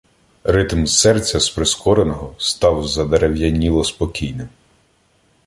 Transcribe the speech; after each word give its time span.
Ритм 0.43 0.85
серця 0.85 1.39
з 1.39 1.49
прискореного 1.49 2.35
став 2.37 2.87
задерев'яніло-спокійним. 2.87 4.47